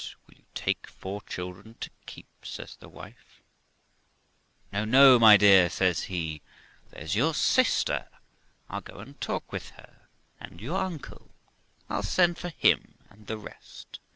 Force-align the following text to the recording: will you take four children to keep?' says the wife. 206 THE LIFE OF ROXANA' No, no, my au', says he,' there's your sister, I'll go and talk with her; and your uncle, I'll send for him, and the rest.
will 0.25 0.33
you 0.35 0.45
take 0.55 0.87
four 0.87 1.21
children 1.27 1.75
to 1.79 1.91
keep?' 2.07 2.25
says 2.43 2.75
the 2.75 2.89
wife. 2.89 3.43
206 4.71 4.71
THE 4.71 4.73
LIFE 4.73 4.73
OF 4.73 4.73
ROXANA' 4.81 4.91
No, 4.91 5.13
no, 5.13 5.19
my 5.19 5.37
au', 5.37 5.67
says 5.75 6.03
he,' 6.05 6.41
there's 6.89 7.15
your 7.15 7.35
sister, 7.35 8.07
I'll 8.67 8.81
go 8.81 8.97
and 8.97 9.21
talk 9.21 9.51
with 9.51 9.69
her; 9.77 10.07
and 10.39 10.59
your 10.59 10.79
uncle, 10.83 11.29
I'll 11.87 12.01
send 12.01 12.39
for 12.39 12.49
him, 12.49 12.95
and 13.11 13.27
the 13.27 13.37
rest. 13.37 13.99